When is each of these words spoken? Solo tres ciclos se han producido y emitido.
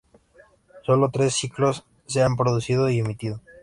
Solo 0.83 1.11
tres 1.11 1.35
ciclos 1.35 1.85
se 2.07 2.23
han 2.23 2.35
producido 2.35 2.89
y 2.89 2.97
emitido. 2.97 3.39